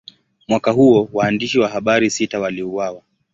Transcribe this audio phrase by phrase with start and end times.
[0.47, 3.01] Mwaka huo, waandishi wa habari sita waliuawa.